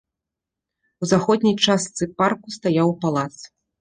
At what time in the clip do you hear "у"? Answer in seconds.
1.03-1.09